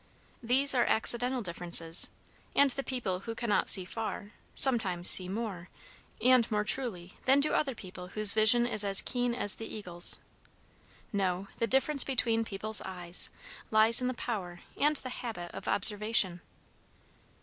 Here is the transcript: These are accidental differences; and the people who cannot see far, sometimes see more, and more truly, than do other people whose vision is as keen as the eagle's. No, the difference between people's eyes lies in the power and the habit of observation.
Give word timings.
These 0.41 0.73
are 0.73 0.83
accidental 0.85 1.43
differences; 1.43 2.09
and 2.55 2.71
the 2.71 2.81
people 2.81 3.19
who 3.19 3.35
cannot 3.35 3.69
see 3.69 3.85
far, 3.85 4.31
sometimes 4.55 5.07
see 5.07 5.29
more, 5.29 5.69
and 6.19 6.49
more 6.49 6.63
truly, 6.63 7.13
than 7.25 7.39
do 7.39 7.53
other 7.53 7.75
people 7.75 8.07
whose 8.07 8.33
vision 8.33 8.65
is 8.65 8.83
as 8.83 9.03
keen 9.03 9.35
as 9.35 9.53
the 9.57 9.67
eagle's. 9.67 10.17
No, 11.13 11.49
the 11.59 11.67
difference 11.67 12.03
between 12.03 12.43
people's 12.43 12.81
eyes 12.81 13.29
lies 13.69 14.01
in 14.01 14.07
the 14.07 14.15
power 14.15 14.61
and 14.75 14.95
the 14.95 15.09
habit 15.09 15.51
of 15.51 15.67
observation. 15.67 16.41